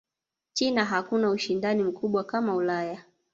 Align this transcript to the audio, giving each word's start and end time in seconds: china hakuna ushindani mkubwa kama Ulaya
china 0.53 0.85
hakuna 0.85 1.29
ushindani 1.29 1.83
mkubwa 1.83 2.23
kama 2.23 2.55
Ulaya 2.55 3.03